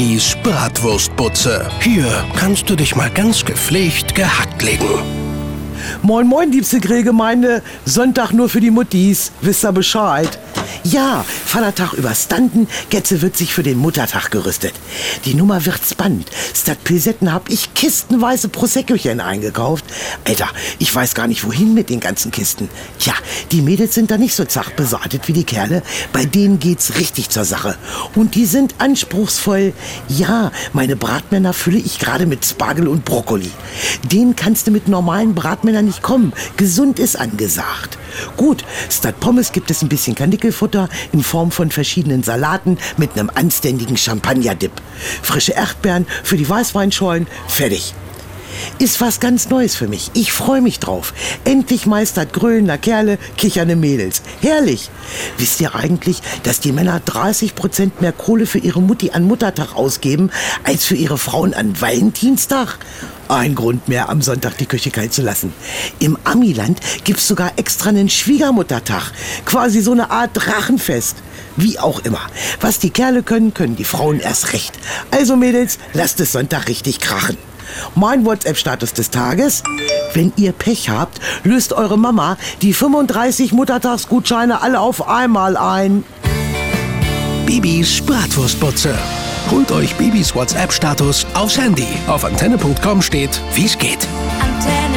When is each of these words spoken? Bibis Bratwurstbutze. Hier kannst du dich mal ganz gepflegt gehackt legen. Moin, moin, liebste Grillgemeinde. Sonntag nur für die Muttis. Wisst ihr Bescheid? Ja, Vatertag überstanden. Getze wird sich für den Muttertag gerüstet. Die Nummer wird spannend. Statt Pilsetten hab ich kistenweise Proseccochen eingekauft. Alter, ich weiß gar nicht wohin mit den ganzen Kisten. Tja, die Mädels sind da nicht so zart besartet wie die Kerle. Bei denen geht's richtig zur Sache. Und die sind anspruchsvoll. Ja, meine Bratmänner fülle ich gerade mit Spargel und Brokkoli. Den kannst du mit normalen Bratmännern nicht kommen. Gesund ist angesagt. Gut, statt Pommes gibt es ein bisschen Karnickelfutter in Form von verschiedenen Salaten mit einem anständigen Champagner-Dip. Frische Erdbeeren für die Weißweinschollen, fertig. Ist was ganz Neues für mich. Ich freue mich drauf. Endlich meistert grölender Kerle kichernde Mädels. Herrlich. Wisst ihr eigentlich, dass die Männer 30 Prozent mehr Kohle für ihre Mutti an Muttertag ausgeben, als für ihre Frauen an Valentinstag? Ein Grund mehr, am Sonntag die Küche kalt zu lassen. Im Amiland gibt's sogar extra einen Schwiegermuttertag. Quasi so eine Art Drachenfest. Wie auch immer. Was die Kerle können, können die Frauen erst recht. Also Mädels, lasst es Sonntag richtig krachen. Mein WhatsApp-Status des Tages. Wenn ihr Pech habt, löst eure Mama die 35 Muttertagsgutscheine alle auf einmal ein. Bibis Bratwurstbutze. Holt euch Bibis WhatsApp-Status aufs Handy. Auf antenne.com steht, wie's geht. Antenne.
Bibis 0.00 0.34
Bratwurstbutze. 0.42 1.68
Hier 1.82 2.06
kannst 2.34 2.70
du 2.70 2.74
dich 2.74 2.96
mal 2.96 3.10
ganz 3.10 3.44
gepflegt 3.44 4.14
gehackt 4.14 4.62
legen. 4.62 4.88
Moin, 6.00 6.26
moin, 6.26 6.50
liebste 6.50 6.80
Grillgemeinde. 6.80 7.62
Sonntag 7.84 8.32
nur 8.32 8.48
für 8.48 8.60
die 8.60 8.70
Muttis. 8.70 9.30
Wisst 9.42 9.62
ihr 9.62 9.72
Bescheid? 9.72 10.38
Ja, 10.84 11.24
Vatertag 11.46 11.92
überstanden. 11.92 12.66
Getze 12.88 13.22
wird 13.22 13.36
sich 13.36 13.54
für 13.54 13.62
den 13.62 13.78
Muttertag 13.78 14.30
gerüstet. 14.30 14.72
Die 15.24 15.34
Nummer 15.34 15.64
wird 15.66 15.80
spannend. 15.88 16.28
Statt 16.54 16.82
Pilsetten 16.84 17.32
hab 17.32 17.48
ich 17.48 17.74
kistenweise 17.74 18.48
Proseccochen 18.48 19.20
eingekauft. 19.20 19.84
Alter, 20.26 20.48
ich 20.78 20.94
weiß 20.94 21.14
gar 21.14 21.26
nicht 21.26 21.44
wohin 21.44 21.74
mit 21.74 21.90
den 21.90 22.00
ganzen 22.00 22.30
Kisten. 22.30 22.68
Tja, 22.98 23.14
die 23.52 23.62
Mädels 23.62 23.94
sind 23.94 24.10
da 24.10 24.16
nicht 24.16 24.34
so 24.34 24.44
zart 24.44 24.74
besartet 24.76 25.28
wie 25.28 25.32
die 25.32 25.44
Kerle. 25.44 25.82
Bei 26.12 26.24
denen 26.24 26.58
geht's 26.58 26.96
richtig 26.96 27.28
zur 27.28 27.44
Sache. 27.44 27.76
Und 28.14 28.34
die 28.34 28.46
sind 28.46 28.74
anspruchsvoll. 28.78 29.72
Ja, 30.08 30.50
meine 30.72 30.96
Bratmänner 30.96 31.52
fülle 31.52 31.78
ich 31.78 31.98
gerade 31.98 32.26
mit 32.26 32.44
Spargel 32.44 32.88
und 32.88 33.04
Brokkoli. 33.04 33.50
Den 34.02 34.34
kannst 34.34 34.66
du 34.66 34.70
mit 34.70 34.88
normalen 34.88 35.34
Bratmännern 35.34 35.84
nicht 35.84 36.02
kommen. 36.02 36.32
Gesund 36.56 36.98
ist 36.98 37.16
angesagt. 37.16 37.98
Gut, 38.36 38.64
statt 38.90 39.20
Pommes 39.20 39.52
gibt 39.52 39.70
es 39.70 39.82
ein 39.82 39.88
bisschen 39.88 40.14
Karnickelfutter 40.50 40.88
in 41.12 41.22
Form 41.22 41.50
von 41.50 41.70
verschiedenen 41.70 42.22
Salaten 42.22 42.78
mit 42.96 43.12
einem 43.12 43.30
anständigen 43.34 43.96
Champagner-Dip. 43.96 44.72
Frische 45.22 45.52
Erdbeeren 45.52 46.06
für 46.22 46.36
die 46.36 46.48
Weißweinschollen, 46.48 47.26
fertig. 47.46 47.94
Ist 48.78 49.00
was 49.00 49.20
ganz 49.20 49.50
Neues 49.50 49.74
für 49.74 49.88
mich. 49.88 50.10
Ich 50.14 50.32
freue 50.32 50.62
mich 50.62 50.78
drauf. 50.78 51.12
Endlich 51.44 51.86
meistert 51.86 52.32
grölender 52.32 52.78
Kerle 52.78 53.18
kichernde 53.36 53.76
Mädels. 53.76 54.22
Herrlich. 54.40 54.90
Wisst 55.38 55.60
ihr 55.60 55.74
eigentlich, 55.74 56.22
dass 56.44 56.60
die 56.60 56.72
Männer 56.72 57.00
30 57.04 57.54
Prozent 57.54 58.00
mehr 58.00 58.12
Kohle 58.12 58.46
für 58.46 58.58
ihre 58.58 58.80
Mutti 58.80 59.10
an 59.10 59.24
Muttertag 59.24 59.76
ausgeben, 59.76 60.30
als 60.64 60.84
für 60.84 60.94
ihre 60.94 61.18
Frauen 61.18 61.52
an 61.52 61.80
Valentinstag? 61.80 62.78
Ein 63.28 63.54
Grund 63.54 63.86
mehr, 63.86 64.08
am 64.08 64.22
Sonntag 64.22 64.56
die 64.56 64.66
Küche 64.66 64.90
kalt 64.90 65.12
zu 65.12 65.22
lassen. 65.22 65.52
Im 65.98 66.18
Amiland 66.24 66.80
gibt's 67.04 67.28
sogar 67.28 67.52
extra 67.56 67.90
einen 67.90 68.08
Schwiegermuttertag. 68.08 69.12
Quasi 69.44 69.82
so 69.82 69.92
eine 69.92 70.10
Art 70.10 70.30
Drachenfest. 70.34 71.16
Wie 71.56 71.78
auch 71.78 72.00
immer. 72.00 72.20
Was 72.60 72.78
die 72.78 72.90
Kerle 72.90 73.22
können, 73.22 73.54
können 73.54 73.76
die 73.76 73.84
Frauen 73.84 74.20
erst 74.20 74.52
recht. 74.52 74.72
Also 75.10 75.36
Mädels, 75.36 75.78
lasst 75.92 76.18
es 76.20 76.32
Sonntag 76.32 76.68
richtig 76.68 77.00
krachen. 77.00 77.36
Mein 77.94 78.24
WhatsApp-Status 78.24 78.94
des 78.94 79.10
Tages. 79.10 79.62
Wenn 80.12 80.32
ihr 80.36 80.52
Pech 80.52 80.90
habt, 80.90 81.20
löst 81.44 81.72
eure 81.72 81.98
Mama 81.98 82.36
die 82.62 82.72
35 82.72 83.52
Muttertagsgutscheine 83.52 84.62
alle 84.62 84.80
auf 84.80 85.08
einmal 85.08 85.56
ein. 85.56 86.04
Bibis 87.46 88.00
Bratwurstbutze. 88.02 88.94
Holt 89.50 89.72
euch 89.72 89.94
Bibis 89.96 90.34
WhatsApp-Status 90.34 91.26
aufs 91.34 91.58
Handy. 91.58 91.88
Auf 92.06 92.24
antenne.com 92.24 93.02
steht, 93.02 93.40
wie's 93.54 93.76
geht. 93.76 94.06
Antenne. 94.40 94.89